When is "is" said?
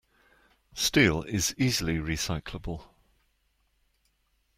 1.25-1.53